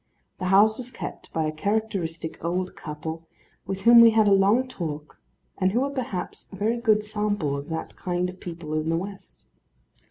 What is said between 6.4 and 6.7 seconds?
a